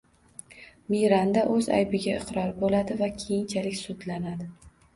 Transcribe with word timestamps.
Miranda 0.93 1.43
o‘z 1.57 1.69
aybiga 1.75 2.17
iqror 2.23 2.55
bo‘ladi 2.65 2.99
va 3.05 3.13
keyinchalik 3.21 3.81
sudlanadi. 3.85 4.53